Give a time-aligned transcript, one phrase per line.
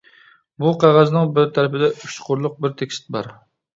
[0.63, 3.35] بۇ قەغەزنىڭ بىر تەرىپىدە ئۈچ قۇرلۇق بىر تېكىست بار.